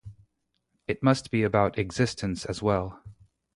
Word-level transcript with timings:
It 0.87 1.03
must 1.03 1.29
be 1.29 1.43
about 1.43 1.77
"existence" 1.77 2.43
as 2.45 2.63
well. 2.63 3.03